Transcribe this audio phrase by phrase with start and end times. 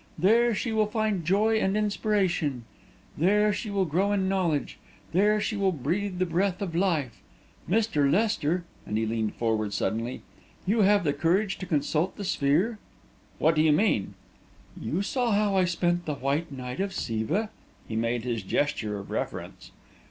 [0.17, 2.65] There she will find joy and inspiration;
[3.15, 4.79] there she will grow in knowledge;
[5.13, 7.21] there she will breathe the breath of life!
[7.69, 8.11] Mr.
[8.11, 10.23] Lester," and he leaned forward suddenly,
[10.67, 12.79] "have you the courage to consult the sphere?"
[13.37, 14.15] "What do you mean?"
[14.75, 17.49] "You saw how I spent the White Night of Siva," and
[17.87, 19.69] he made his gesture of reverence.